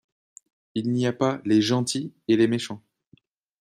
Il 0.73 0.89
n’y 0.91 1.05
a 1.05 1.13
pas 1.13 1.39
les 1.45 1.61
«gentils» 1.61 2.11
et 2.27 2.35
les 2.35 2.47
«méchants». 2.47 2.81